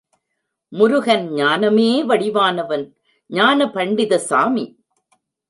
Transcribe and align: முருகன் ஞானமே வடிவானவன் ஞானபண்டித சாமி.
முருகன் 0.71 1.25
ஞானமே 1.33 2.03
வடிவானவன் 2.03 2.85
ஞானபண்டித 3.29 4.17
சாமி. 4.17 4.65